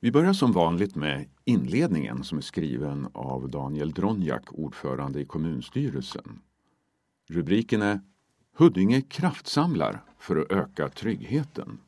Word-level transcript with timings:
Vi 0.00 0.12
börjar 0.12 0.32
som 0.32 0.52
vanligt 0.52 0.94
med 0.94 1.28
inledningen 1.44 2.24
som 2.24 2.38
är 2.38 2.42
skriven 2.42 3.08
av 3.12 3.50
Daniel 3.50 3.92
Dronjak, 3.92 4.52
ordförande 4.52 5.20
i 5.20 5.24
kommunstyrelsen. 5.24 6.40
Rubriken 7.28 7.82
är 7.82 8.00
Huddinge 8.56 9.00
kraftsamlar 9.00 10.04
för 10.18 10.36
att 10.36 10.52
öka 10.52 10.88
tryggheten. 10.88 11.78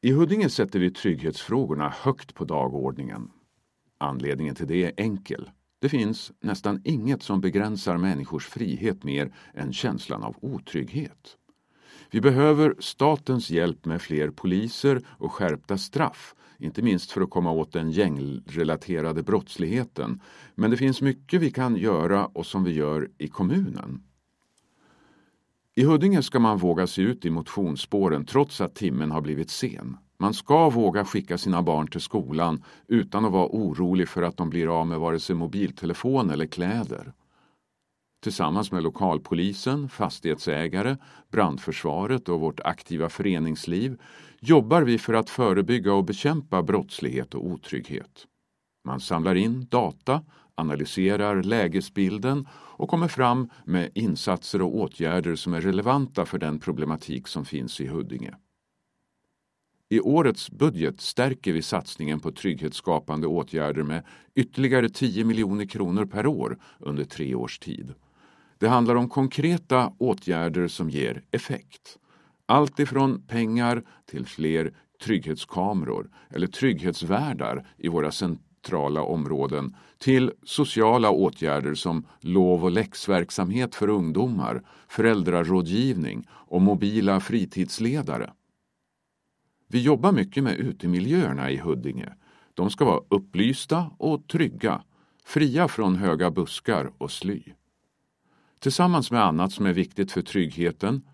I 0.00 0.12
Huddinge 0.12 0.48
sätter 0.48 0.78
vi 0.78 0.90
trygghetsfrågorna 0.90 1.88
högt 1.88 2.34
på 2.34 2.44
dagordningen. 2.44 3.30
Anledningen 3.98 4.54
till 4.54 4.66
det 4.66 4.84
är 4.84 4.92
enkel. 4.96 5.50
Det 5.78 5.88
finns 5.88 6.32
nästan 6.40 6.82
inget 6.84 7.22
som 7.22 7.40
begränsar 7.40 7.96
människors 7.96 8.46
frihet 8.46 9.04
mer 9.04 9.34
än 9.54 9.72
känslan 9.72 10.22
av 10.22 10.36
otrygghet. 10.40 11.36
Vi 12.12 12.20
behöver 12.20 12.74
statens 12.78 13.50
hjälp 13.50 13.84
med 13.84 14.02
fler 14.02 14.30
poliser 14.30 15.02
och 15.08 15.32
skärpta 15.32 15.78
straff, 15.78 16.34
inte 16.58 16.82
minst 16.82 17.10
för 17.10 17.20
att 17.20 17.30
komma 17.30 17.52
åt 17.52 17.72
den 17.72 17.90
gängrelaterade 17.90 19.22
brottsligheten. 19.22 20.20
Men 20.54 20.70
det 20.70 20.76
finns 20.76 21.00
mycket 21.00 21.40
vi 21.40 21.50
kan 21.50 21.76
göra 21.76 22.26
och 22.26 22.46
som 22.46 22.64
vi 22.64 22.72
gör 22.72 23.10
i 23.18 23.28
kommunen. 23.28 24.02
I 25.74 25.84
Huddinge 25.84 26.22
ska 26.22 26.38
man 26.38 26.58
våga 26.58 26.86
se 26.86 27.02
ut 27.02 27.24
i 27.24 27.30
motionsspåren 27.30 28.24
trots 28.24 28.60
att 28.60 28.74
timmen 28.74 29.10
har 29.10 29.20
blivit 29.20 29.50
sen. 29.50 29.96
Man 30.18 30.34
ska 30.34 30.70
våga 30.70 31.04
skicka 31.04 31.38
sina 31.38 31.62
barn 31.62 31.86
till 31.86 32.00
skolan 32.00 32.64
utan 32.88 33.24
att 33.24 33.32
vara 33.32 33.48
orolig 33.48 34.08
för 34.08 34.22
att 34.22 34.36
de 34.36 34.50
blir 34.50 34.80
av 34.80 34.86
med 34.86 34.98
vare 34.98 35.20
sig 35.20 35.36
mobiltelefon 35.36 36.30
eller 36.30 36.46
kläder. 36.46 37.12
Tillsammans 38.20 38.72
med 38.72 38.82
lokalpolisen, 38.82 39.88
fastighetsägare, 39.88 40.96
brandförsvaret 41.30 42.28
och 42.28 42.40
vårt 42.40 42.60
aktiva 42.60 43.08
föreningsliv 43.08 44.00
jobbar 44.40 44.82
vi 44.82 44.98
för 44.98 45.14
att 45.14 45.30
förebygga 45.30 45.92
och 45.94 46.04
bekämpa 46.04 46.62
brottslighet 46.62 47.34
och 47.34 47.46
otrygghet. 47.46 48.26
Man 48.84 49.00
samlar 49.00 49.34
in 49.34 49.66
data, 49.70 50.22
analyserar 50.54 51.42
lägesbilden 51.42 52.48
och 52.52 52.88
kommer 52.88 53.08
fram 53.08 53.50
med 53.64 53.90
insatser 53.94 54.62
och 54.62 54.76
åtgärder 54.76 55.36
som 55.36 55.54
är 55.54 55.60
relevanta 55.60 56.26
för 56.26 56.38
den 56.38 56.58
problematik 56.58 57.28
som 57.28 57.44
finns 57.44 57.80
i 57.80 57.86
Huddinge. 57.86 58.34
I 59.88 60.00
årets 60.00 60.50
budget 60.50 61.00
stärker 61.00 61.52
vi 61.52 61.62
satsningen 61.62 62.20
på 62.20 62.32
trygghetsskapande 62.32 63.26
åtgärder 63.26 63.82
med 63.82 64.04
ytterligare 64.34 64.88
10 64.88 65.24
miljoner 65.24 65.64
kronor 65.64 66.04
per 66.04 66.26
år 66.26 66.58
under 66.78 67.04
tre 67.04 67.34
års 67.34 67.58
tid. 67.58 67.94
Det 68.60 68.68
handlar 68.68 68.94
om 68.94 69.08
konkreta 69.08 69.92
åtgärder 69.98 70.68
som 70.68 70.90
ger 70.90 71.22
effekt. 71.30 71.98
Allt 72.46 72.78
ifrån 72.78 73.22
pengar 73.22 73.82
till 74.06 74.26
fler 74.26 74.74
trygghetskameror 75.02 76.10
eller 76.30 76.46
trygghetsvärdar 76.46 77.66
i 77.76 77.88
våra 77.88 78.12
centrala 78.12 79.02
områden 79.02 79.76
till 79.98 80.32
sociala 80.42 81.10
åtgärder 81.10 81.74
som 81.74 82.06
lov 82.20 82.64
och 82.64 82.70
läxverksamhet 82.70 83.74
för 83.74 83.88
ungdomar, 83.88 84.62
föräldrarådgivning 84.88 86.28
och 86.30 86.62
mobila 86.62 87.20
fritidsledare. 87.20 88.32
Vi 89.68 89.82
jobbar 89.82 90.12
mycket 90.12 90.44
med 90.44 90.58
utemiljöerna 90.58 91.50
i 91.50 91.56
Huddinge. 91.56 92.14
De 92.54 92.70
ska 92.70 92.84
vara 92.84 93.02
upplysta 93.08 93.90
och 93.98 94.28
trygga, 94.28 94.82
fria 95.24 95.68
från 95.68 95.96
höga 95.96 96.30
buskar 96.30 96.92
och 96.98 97.10
sly. 97.10 97.42
Tillsammans 98.60 99.10
med 99.10 99.24
annat 99.24 99.52
som 99.52 99.66
är 99.66 99.72
viktigt 99.72 100.12
för 100.12 100.22
tryggheten, 100.22 101.08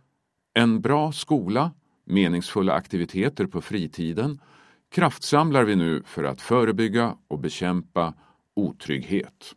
en 0.55 0.81
bra 0.81 1.13
skola, 1.13 1.73
meningsfulla 2.05 2.73
aktiviteter 2.73 3.47
på 3.47 3.61
fritiden, 3.61 4.41
kraftsamlar 4.89 5.65
vi 5.65 5.77
nu 5.77 6.03
för 6.07 6.25
att 6.25 6.41
förebygga 6.41 7.17
och 7.29 7.39
bekämpa 7.39 8.15
otrygghet. 8.55 9.55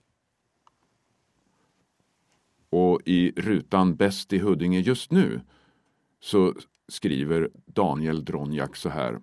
Och 2.70 3.02
i 3.06 3.32
rutan 3.36 3.96
Bäst 3.96 4.34
i 4.34 4.38
Huddinge 4.38 4.80
just 4.80 5.12
nu 5.12 5.42
så 6.22 6.54
skriver 6.88 7.50
Daniel 7.66 8.26
Dronjak 8.26 8.76
så 8.76 8.90
här. 8.90 9.20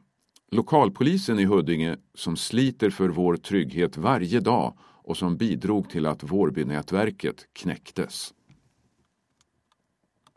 Lokalpolisen 0.50 1.38
i 1.38 1.44
Huddinge 1.44 1.96
som 2.14 2.36
sliter 2.36 2.90
för 2.90 3.08
vår 3.08 3.36
trygghet 3.36 3.96
varje 3.96 4.40
dag 4.40 4.78
och 4.80 5.16
som 5.16 5.36
bidrog 5.36 5.90
till 5.90 6.06
att 6.06 6.22
Vårbynätverket 6.22 7.46
knäcktes. 7.52 8.32